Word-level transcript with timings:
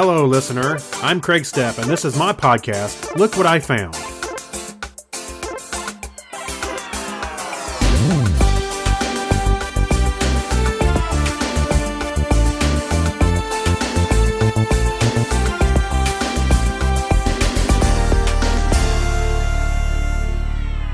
Hello, 0.00 0.24
listener. 0.26 0.78
I'm 1.02 1.20
Kreg 1.20 1.44
Steppe, 1.44 1.76
and 1.78 1.90
this 1.90 2.04
is 2.04 2.16
my 2.16 2.32
podcast, 2.32 3.16
Look 3.16 3.36
What 3.36 3.46
I 3.46 3.58
Found. 3.58 3.94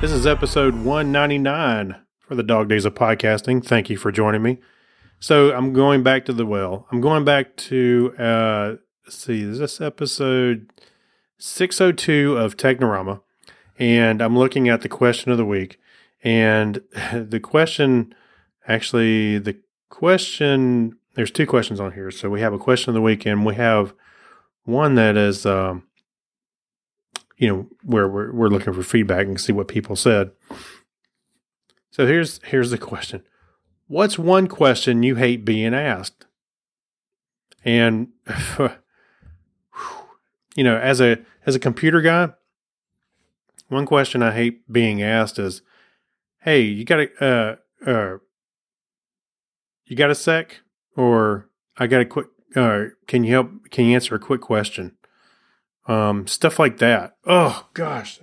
This 0.00 0.12
is 0.12 0.26
episode 0.26 0.76
199 0.76 1.96
for 2.20 2.34
the 2.34 2.42
Dog 2.42 2.70
Days 2.70 2.86
of 2.86 2.94
Podcasting. 2.94 3.62
Thank 3.62 3.90
you 3.90 3.98
for 3.98 4.10
joining 4.10 4.40
me. 4.40 4.60
So 5.20 5.54
I'm 5.54 5.74
going 5.74 6.02
back 6.02 6.24
to 6.24 6.32
the 6.32 6.46
well. 6.46 6.86
I'm 6.90 7.02
going 7.02 7.26
back 7.26 7.54
to 7.56 8.14
uh 8.18 8.74
let's 9.04 9.18
see, 9.18 9.42
is 9.42 9.58
this 9.58 9.80
episode 9.80 10.70
602 11.38 12.36
of 12.38 12.56
Technorama, 12.56 13.20
and 13.78 14.22
I'm 14.22 14.38
looking 14.38 14.68
at 14.68 14.80
the 14.80 14.88
question 14.88 15.30
of 15.30 15.38
the 15.38 15.44
week. 15.44 15.78
And 16.22 16.80
the 17.12 17.40
question 17.40 18.14
actually 18.66 19.38
the 19.38 19.58
question 19.90 20.96
there's 21.14 21.30
two 21.30 21.46
questions 21.46 21.78
on 21.80 21.92
here. 21.92 22.10
So 22.10 22.30
we 22.30 22.40
have 22.40 22.54
a 22.54 22.58
question 22.58 22.90
of 22.90 22.94
the 22.94 23.02
week 23.02 23.26
and 23.26 23.44
we 23.44 23.54
have 23.56 23.92
one 24.64 24.94
that 24.94 25.16
is 25.16 25.44
um 25.44 25.86
you 27.36 27.48
know 27.48 27.66
where 27.82 28.08
we're 28.08 28.32
we're 28.32 28.48
looking 28.48 28.72
for 28.72 28.82
feedback 28.82 29.26
and 29.26 29.40
see 29.40 29.52
what 29.52 29.68
people 29.68 29.96
said. 29.96 30.30
So 31.90 32.06
here's 32.06 32.40
here's 32.44 32.70
the 32.70 32.78
question. 32.78 33.22
What's 33.86 34.18
one 34.18 34.46
question 34.46 35.02
you 35.02 35.16
hate 35.16 35.44
being 35.44 35.74
asked? 35.74 36.24
And 37.66 38.08
you 40.54 40.64
know, 40.64 40.76
as 40.76 41.00
a 41.00 41.18
as 41.46 41.54
a 41.54 41.60
computer 41.60 42.00
guy, 42.00 42.30
one 43.68 43.86
question 43.86 44.22
I 44.22 44.32
hate 44.32 44.70
being 44.70 45.02
asked 45.02 45.38
is, 45.38 45.62
"Hey, 46.40 46.62
you 46.62 46.84
got 46.84 47.00
a 47.00 47.24
uh, 47.24 47.56
uh, 47.86 48.18
you 49.84 49.96
got 49.96 50.10
a 50.10 50.14
sec?" 50.14 50.60
Or 50.96 51.48
"I 51.76 51.86
got 51.86 52.00
a 52.00 52.04
quick. 52.04 52.26
Uh, 52.54 52.84
can 53.06 53.24
you 53.24 53.32
help? 53.32 53.50
Can 53.70 53.86
you 53.86 53.94
answer 53.94 54.14
a 54.14 54.20
quick 54.20 54.40
question?" 54.40 54.92
Um, 55.86 56.26
stuff 56.26 56.58
like 56.58 56.78
that. 56.78 57.16
Oh 57.26 57.68
gosh, 57.74 58.20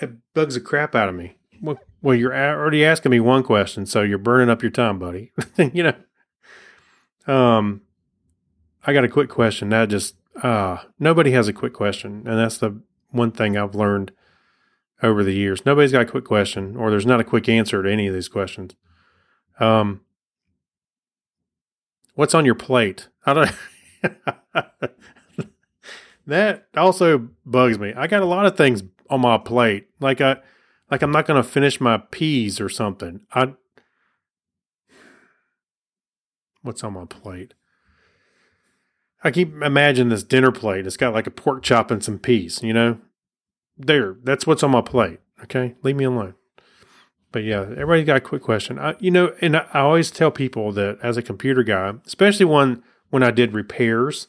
it 0.00 0.12
bugs 0.32 0.54
the 0.54 0.60
crap 0.60 0.94
out 0.94 1.08
of 1.08 1.14
me. 1.14 1.36
Well, 1.60 1.78
well, 2.02 2.14
you're 2.14 2.34
already 2.34 2.84
asking 2.84 3.10
me 3.10 3.20
one 3.20 3.42
question, 3.42 3.86
so 3.86 4.02
you're 4.02 4.18
burning 4.18 4.50
up 4.50 4.62
your 4.62 4.70
time, 4.70 4.98
buddy. 4.98 5.32
you 5.72 5.82
know. 5.82 7.32
Um, 7.32 7.80
I 8.86 8.92
got 8.92 9.04
a 9.04 9.08
quick 9.08 9.30
question. 9.30 9.70
That 9.70 9.88
just 9.88 10.14
uh 10.42 10.78
nobody 10.98 11.32
has 11.32 11.48
a 11.48 11.52
quick 11.52 11.72
question, 11.72 12.24
and 12.26 12.38
that's 12.38 12.58
the 12.58 12.80
one 13.10 13.30
thing 13.30 13.56
I've 13.56 13.74
learned 13.74 14.12
over 15.02 15.22
the 15.22 15.34
years. 15.34 15.64
Nobody's 15.66 15.92
got 15.92 16.02
a 16.02 16.06
quick 16.06 16.24
question, 16.24 16.76
or 16.76 16.90
there's 16.90 17.06
not 17.06 17.20
a 17.20 17.24
quick 17.24 17.48
answer 17.48 17.82
to 17.82 17.90
any 17.90 18.06
of 18.06 18.14
these 18.14 18.28
questions. 18.28 18.74
Um, 19.60 20.00
what's 22.14 22.34
on 22.34 22.44
your 22.44 22.54
plate? 22.54 23.08
I 23.26 23.52
that 26.26 26.66
also 26.76 27.28
bugs 27.46 27.78
me. 27.78 27.92
I 27.94 28.06
got 28.06 28.22
a 28.22 28.26
lot 28.26 28.46
of 28.46 28.56
things 28.56 28.82
on 29.10 29.20
my 29.20 29.38
plate. 29.38 29.88
Like 30.00 30.20
I 30.20 30.38
like 30.90 31.02
I'm 31.02 31.12
not 31.12 31.26
going 31.26 31.42
to 31.42 31.48
finish 31.48 31.80
my 31.80 31.98
peas 31.98 32.60
or 32.60 32.68
something. 32.68 33.20
I 33.32 33.54
What's 36.62 36.82
on 36.82 36.94
my 36.94 37.04
plate? 37.04 37.52
I 39.24 39.30
keep 39.30 39.62
imagining 39.62 40.10
this 40.10 40.22
dinner 40.22 40.52
plate. 40.52 40.86
It's 40.86 40.98
got 40.98 41.14
like 41.14 41.26
a 41.26 41.30
pork 41.30 41.62
chop 41.62 41.90
and 41.90 42.04
some 42.04 42.18
peas, 42.18 42.62
you 42.62 42.74
know? 42.74 42.98
There, 43.76 44.18
that's 44.22 44.46
what's 44.46 44.62
on 44.62 44.70
my 44.70 44.82
plate. 44.82 45.18
Okay? 45.42 45.74
Leave 45.82 45.96
me 45.96 46.04
alone. 46.04 46.34
But 47.34 47.42
yeah, 47.42 47.62
everybody 47.62 48.04
got 48.04 48.18
a 48.18 48.20
quick 48.20 48.42
question. 48.42 48.78
I, 48.78 48.94
you 49.00 49.10
know, 49.10 49.34
and 49.40 49.56
I, 49.56 49.66
always 49.72 50.12
tell 50.12 50.30
people 50.30 50.70
that 50.72 50.98
as 51.02 51.16
a 51.16 51.22
computer 51.22 51.64
guy, 51.64 51.92
especially 52.06 52.46
when 52.46 52.84
when 53.10 53.24
I 53.24 53.32
did 53.32 53.54
repairs, 53.54 54.28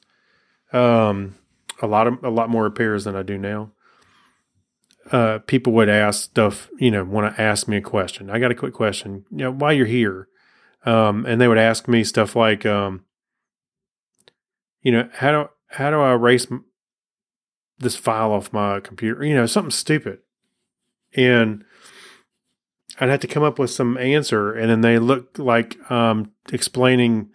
um, 0.73 1.35
a 1.83 1.87
lot 1.87 2.07
of 2.07 2.23
a 2.23 2.31
lot 2.31 2.49
more 2.49 2.63
repairs 2.63 3.03
than 3.03 3.15
I 3.15 3.21
do 3.21 3.37
now. 3.37 3.71
Uh, 5.11 5.37
people 5.45 5.71
would 5.73 5.87
ask 5.87 6.23
stuff, 6.23 6.67
you 6.79 6.89
know, 6.89 7.03
want 7.03 7.35
to 7.35 7.39
ask 7.39 7.67
me 7.67 7.77
a 7.77 7.81
question. 7.81 8.31
I 8.31 8.39
got 8.39 8.49
a 8.49 8.55
quick 8.55 8.73
question, 8.73 9.23
you 9.29 9.37
know, 9.37 9.51
while 9.51 9.71
you're 9.71 9.85
here, 9.85 10.27
um, 10.83 11.27
and 11.27 11.39
they 11.39 11.47
would 11.47 11.59
ask 11.59 11.87
me 11.87 12.03
stuff 12.03 12.35
like, 12.35 12.65
um, 12.65 13.05
you 14.85 14.91
know, 14.91 15.09
how 15.13 15.31
do 15.31 15.49
how 15.67 15.89
do 15.89 15.99
I 15.99 16.13
erase 16.13 16.45
this 17.79 17.97
file 17.97 18.31
off 18.31 18.53
my 18.53 18.79
computer? 18.79 19.25
You 19.25 19.33
know, 19.33 19.47
something 19.47 19.71
stupid, 19.71 20.19
and 21.15 21.65
I'd 22.99 23.09
have 23.09 23.19
to 23.21 23.27
come 23.27 23.43
up 23.43 23.57
with 23.57 23.71
some 23.71 23.97
answer, 23.97 24.53
and 24.53 24.69
then 24.69 24.81
they 24.81 24.99
look 24.99 25.39
like 25.39 25.75
um, 25.91 26.31
explaining 26.53 27.31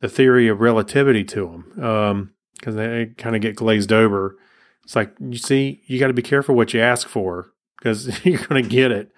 the 0.00 0.08
theory 0.08 0.48
of 0.48 0.60
relativity 0.60 1.22
to 1.22 1.46
them. 1.46 1.84
Um, 1.84 2.34
because 2.58 2.76
they 2.76 3.06
kind 3.16 3.34
of 3.34 3.42
get 3.42 3.56
glazed 3.56 3.92
over. 3.92 4.36
It's 4.84 4.94
like 4.96 5.14
you 5.20 5.38
see, 5.38 5.82
you 5.86 5.98
got 6.00 6.08
to 6.08 6.12
be 6.12 6.22
careful 6.22 6.54
what 6.56 6.74
you 6.74 6.80
ask 6.80 7.08
for 7.08 7.52
because 7.78 8.24
you're 8.24 8.44
going 8.46 8.62
to 8.62 8.68
get 8.68 8.90
it, 8.90 9.12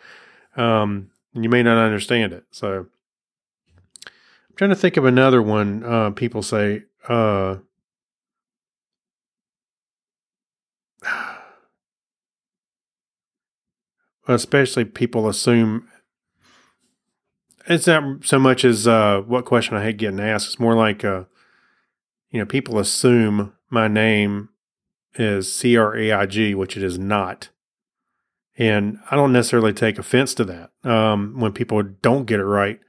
um, 0.57 1.11
and 1.35 1.45
you 1.45 1.51
may 1.51 1.63
not 1.63 1.79
understand 1.79 2.35
it. 2.35 2.45
So 2.51 2.87
I'm 4.07 4.57
trying 4.57 4.71
to 4.71 4.77
think 4.77 4.99
of 4.99 5.07
another 5.07 5.41
one. 5.41 5.83
Uh, 5.83 6.11
people 6.11 6.43
say, 6.43 6.83
uh, 7.09 7.57
especially 14.29 14.85
people 14.85 15.29
assume 15.29 15.89
it's 17.67 17.87
not 17.87 18.25
so 18.25 18.39
much 18.39 18.65
as 18.65 18.87
uh, 18.87 19.23
what 19.27 19.45
question 19.45 19.77
I 19.77 19.83
hate 19.83 19.97
getting 19.97 20.21
asked. 20.21 20.47
It's 20.49 20.61
more 20.61 20.75
like, 20.75 21.05
uh, 21.05 21.25
you 22.31 22.39
know, 22.39 22.47
people 22.47 22.79
assume 22.79 23.55
my 23.71 23.89
name 23.89 24.51
is 25.15 25.55
C 25.55 25.77
R 25.77 25.97
A 25.97 26.13
I 26.13 26.27
G, 26.27 26.55
which 26.55 26.77
it 26.77 26.83
is 26.83 26.99
not. 26.99 27.49
And 28.57 28.99
I 29.11 29.17
don't 29.17 29.33
necessarily 29.33 29.73
take 29.73 29.99
offense 29.99 30.35
to 30.35 30.45
that 30.45 30.71
um, 30.89 31.41
when 31.41 31.53
people 31.53 31.83
don't 31.83 32.27
get 32.27 32.41
it 32.41 32.45
right. 32.45 32.81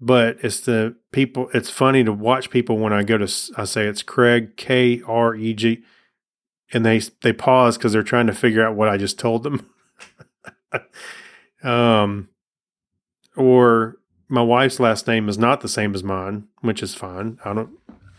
But 0.00 0.38
it's 0.42 0.60
the 0.60 0.96
people, 1.12 1.48
it's 1.54 1.70
funny 1.70 2.04
to 2.04 2.12
watch 2.12 2.50
people 2.50 2.78
when 2.78 2.92
I 2.92 3.02
go 3.02 3.18
to, 3.18 3.32
I 3.56 3.64
say 3.64 3.86
it's 3.86 4.02
Kreg, 4.02 4.56
K 4.56 5.00
R 5.06 5.34
E 5.34 5.54
G, 5.54 5.82
and 6.72 6.84
they, 6.84 7.00
they 7.22 7.32
pause 7.32 7.78
because 7.78 7.92
they're 7.92 8.02
trying 8.02 8.26
to 8.26 8.34
figure 8.34 8.66
out 8.66 8.76
what 8.76 8.88
I 8.88 8.96
just 8.96 9.18
told 9.18 9.44
them. 9.44 9.70
um, 11.62 12.28
or 13.36 13.96
my 14.28 14.42
wife's 14.42 14.80
last 14.80 15.06
name 15.06 15.28
is 15.28 15.38
not 15.38 15.60
the 15.60 15.68
same 15.68 15.94
as 15.94 16.02
mine, 16.02 16.48
which 16.60 16.82
is 16.82 16.94
fine. 16.94 17.38
I 17.44 17.54
don't, 17.54 17.70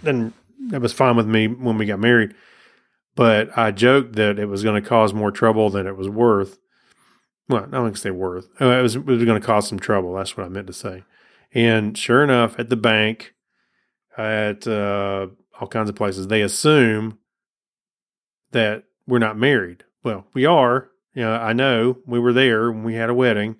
and 0.03 0.34
that 0.69 0.81
was 0.81 0.94
fine 0.94 1.16
with 1.16 1.28
me 1.28 1.47
when 1.47 1.78
we 1.78 1.85
got 1.85 2.00
married. 2.00 2.34
But 3.16 3.58
I 3.58 3.72
joked 3.72 4.16
that 4.16 4.40
it 4.40 4.46
was 4.46 4.64
going 4.64 4.81
to 4.81 4.88
cause 4.88 5.14
more 5.14 5.31
trouble 5.31 5.69
than 5.69 5.88
it 5.88 5.96
was 5.96 6.09
worth. 6.09 6.59
Well, 7.47 7.64
I 7.64 7.68
don't 7.68 7.94
to 7.94 8.00
say 8.00 8.12
worth. 8.12 8.50
Uh, 8.59 8.72
it 8.72 8.81
was, 8.81 8.96
it 8.96 9.06
was 9.06 9.24
going 9.24 9.40
to 9.40 9.46
cause 9.46 9.68
some 9.68 9.80
trouble. 9.80 10.14
That's 10.16 10.35
what 10.35 10.46
I 10.46 10.50
meant 10.50 10.68
to 10.68 10.74
say. 10.74 11.03
And 11.55 11.97
sure 11.97 12.23
enough, 12.23 12.59
at 12.59 12.69
the 12.69 12.75
bank, 12.75 13.33
at 14.17 14.67
uh, 14.67 15.27
all 15.59 15.67
kinds 15.67 15.89
of 15.89 15.95
places, 15.95 16.27
they 16.27 16.41
assume 16.41 17.17
that 18.51 18.83
we're 19.07 19.19
not 19.19 19.38
married. 19.38 19.85
Well, 20.03 20.27
we 20.33 20.45
are. 20.45 20.89
You 21.13 21.23
know, 21.23 21.33
I 21.33 21.53
know 21.53 21.97
we 22.05 22.19
were 22.19 22.33
there 22.33 22.69
when 22.69 22.83
we 22.83 22.95
had 22.95 23.09
a 23.09 23.13
wedding, 23.13 23.55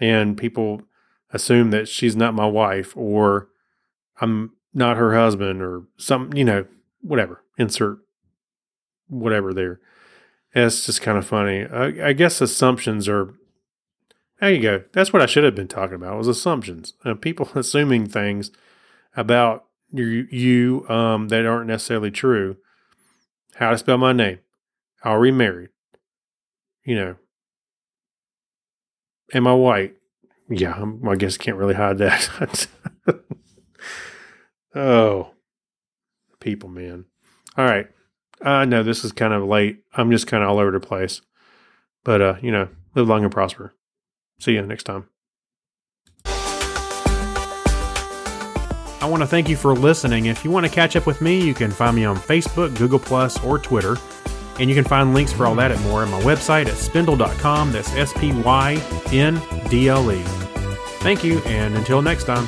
and 0.00 0.36
people 0.36 0.82
assume 1.32 1.70
that 1.70 1.88
she's 1.88 2.16
not 2.16 2.34
my 2.34 2.46
wife 2.46 2.96
or 2.96 3.48
I'm 4.20 4.52
not 4.74 4.96
her 4.96 5.14
husband 5.14 5.62
or 5.62 5.84
some, 5.96 6.32
you 6.34 6.44
know, 6.44 6.66
whatever, 7.00 7.42
insert 7.56 7.98
whatever 9.08 9.54
there. 9.54 9.80
It's 10.54 10.86
just 10.86 11.02
kind 11.02 11.18
of 11.18 11.26
funny. 11.26 11.64
I, 11.64 12.08
I, 12.08 12.12
guess 12.14 12.40
assumptions 12.40 13.08
are, 13.08 13.34
there 14.40 14.52
you 14.52 14.60
go. 14.60 14.84
That's 14.92 15.12
what 15.12 15.22
I 15.22 15.26
should 15.26 15.44
have 15.44 15.54
been 15.54 15.68
talking 15.68 15.94
about 15.94 16.18
was 16.18 16.28
assumptions. 16.28 16.94
Uh, 17.04 17.14
people 17.14 17.48
assuming 17.54 18.06
things 18.06 18.50
about 19.16 19.64
you, 19.90 20.26
you 20.30 20.86
um, 20.88 21.28
that 21.28 21.46
aren't 21.46 21.68
necessarily 21.68 22.10
true. 22.10 22.56
How 23.56 23.70
to 23.70 23.78
spell 23.78 23.98
my 23.98 24.12
name. 24.12 24.40
Are 25.02 25.18
we 25.18 25.30
married? 25.30 25.70
You 26.84 26.96
know. 26.96 27.16
Am 29.32 29.46
I 29.46 29.54
white? 29.54 29.96
Yeah, 30.48 30.74
I'm, 30.74 31.06
I 31.08 31.16
guess 31.16 31.36
can't 31.36 31.56
really 31.56 31.74
hide 31.74 31.98
that. 31.98 32.68
Oh, 34.76 35.30
people, 36.38 36.68
man. 36.68 37.06
All 37.56 37.64
right. 37.64 37.88
I 38.42 38.66
know 38.66 38.82
this 38.82 39.04
is 39.04 39.12
kind 39.12 39.32
of 39.32 39.42
late. 39.44 39.78
I'm 39.94 40.10
just 40.10 40.26
kind 40.26 40.42
of 40.42 40.50
all 40.50 40.58
over 40.58 40.70
the 40.70 40.80
place. 40.80 41.22
But, 42.04 42.20
uh, 42.20 42.34
you 42.42 42.52
know, 42.52 42.68
live 42.94 43.08
long 43.08 43.24
and 43.24 43.32
prosper. 43.32 43.74
See 44.38 44.52
you 44.52 44.62
next 44.62 44.84
time. 44.84 45.08
I 48.98 49.08
want 49.08 49.22
to 49.22 49.26
thank 49.26 49.48
you 49.48 49.56
for 49.56 49.74
listening. 49.74 50.26
If 50.26 50.44
you 50.44 50.50
want 50.50 50.66
to 50.66 50.72
catch 50.72 50.96
up 50.96 51.06
with 51.06 51.20
me, 51.20 51.40
you 51.44 51.54
can 51.54 51.70
find 51.70 51.94
me 51.94 52.04
on 52.04 52.16
Facebook, 52.16 52.76
Google, 52.76 52.98
Plus, 52.98 53.42
or 53.44 53.58
Twitter. 53.58 53.96
And 54.58 54.70
you 54.70 54.74
can 54.74 54.84
find 54.84 55.14
links 55.14 55.32
for 55.32 55.46
all 55.46 55.54
that 55.56 55.70
and 55.70 55.80
more 55.82 56.02
at 56.02 56.08
my 56.08 56.20
website 56.22 56.66
at 56.66 56.74
spyndle.com. 56.74 57.72
That's 57.72 57.92
S 57.94 58.12
P 58.14 58.32
Y 58.32 58.82
N 59.12 59.40
D 59.68 59.88
L 59.88 60.10
E. 60.10 60.22
Thank 61.00 61.22
you, 61.22 61.38
and 61.40 61.76
until 61.76 62.02
next 62.02 62.24
time. 62.24 62.46